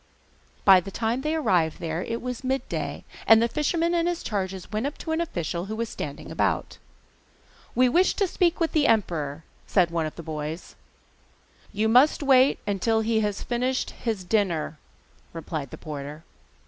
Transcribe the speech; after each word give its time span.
By 0.65 0.79
the 0.79 0.89
time 0.89 1.21
they 1.21 1.35
arrived 1.35 1.79
there 1.79 2.01
it 2.03 2.23
was 2.23 2.43
midday, 2.43 3.03
and 3.27 3.39
the 3.39 3.47
fisherman 3.47 3.93
and 3.93 4.07
his 4.07 4.23
charges 4.23 4.71
went 4.71 4.87
up 4.87 4.97
to 4.97 5.11
an 5.11 5.21
official 5.21 5.65
who 5.65 5.75
was 5.75 5.89
standing 5.89 6.31
about. 6.31 6.79
'We 7.75 7.89
wish 7.89 8.15
to 8.15 8.25
speak 8.25 8.59
with 8.59 8.71
the 8.71 8.87
emperor,' 8.87 9.43
said 9.67 9.91
one 9.91 10.07
of 10.07 10.15
the 10.15 10.23
boys. 10.23 10.73
'You 11.71 11.87
must 11.87 12.23
wait 12.23 12.57
until 12.65 13.01
he 13.01 13.19
has 13.19 13.43
finished 13.43 13.91
his 13.91 14.23
dinner,' 14.23 14.79
replied 15.33 15.69
the 15.69 15.77
porter. 15.77 16.23